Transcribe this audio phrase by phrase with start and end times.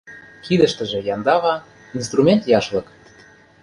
[0.45, 1.53] Кидыштыже яндава,
[1.97, 2.87] инструмент яшлык.